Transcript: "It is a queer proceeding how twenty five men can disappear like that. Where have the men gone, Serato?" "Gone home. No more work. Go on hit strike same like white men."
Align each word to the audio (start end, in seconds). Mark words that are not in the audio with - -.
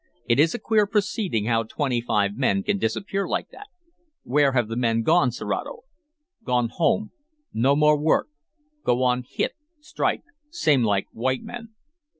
"It 0.25 0.39
is 0.39 0.55
a 0.55 0.59
queer 0.59 0.87
proceeding 0.87 1.45
how 1.45 1.61
twenty 1.61 2.01
five 2.01 2.35
men 2.35 2.63
can 2.63 2.79
disappear 2.79 3.27
like 3.27 3.49
that. 3.49 3.67
Where 4.23 4.53
have 4.53 4.67
the 4.67 4.75
men 4.75 5.03
gone, 5.03 5.29
Serato?" 5.29 5.81
"Gone 6.43 6.69
home. 6.69 7.11
No 7.53 7.75
more 7.75 7.99
work. 7.99 8.27
Go 8.83 9.03
on 9.03 9.23
hit 9.29 9.51
strike 9.79 10.23
same 10.49 10.81
like 10.81 11.05
white 11.13 11.43
men." 11.43 11.75